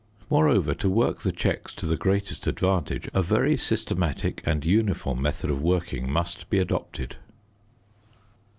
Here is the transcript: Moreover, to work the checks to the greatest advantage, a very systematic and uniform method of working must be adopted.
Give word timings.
Moreover, 0.31 0.73
to 0.73 0.89
work 0.89 1.19
the 1.21 1.31
checks 1.31 1.75
to 1.75 1.85
the 1.85 1.95
greatest 1.95 2.47
advantage, 2.47 3.07
a 3.13 3.21
very 3.21 3.55
systematic 3.55 4.41
and 4.47 4.65
uniform 4.65 5.21
method 5.21 5.51
of 5.51 5.61
working 5.61 6.11
must 6.11 6.49
be 6.49 6.57
adopted. 6.57 7.17